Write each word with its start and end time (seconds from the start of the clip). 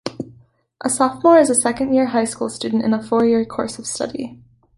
A 0.83 0.89
sophomore 0.89 1.37
is 1.37 1.51
a 1.51 1.53
second-year 1.53 2.07
high 2.07 2.23
school 2.25 2.49
student 2.49 2.83
in 2.83 2.91
a 2.91 3.03
four-year 3.03 3.45
course 3.45 3.77
of 3.77 3.85
study. 3.85 4.41